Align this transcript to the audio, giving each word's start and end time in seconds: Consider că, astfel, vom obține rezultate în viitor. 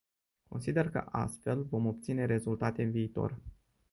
Consider 0.47 0.89
că, 0.89 1.05
astfel, 1.11 1.63
vom 1.63 1.85
obține 1.85 2.25
rezultate 2.25 2.83
în 2.83 2.91
viitor. 2.91 3.37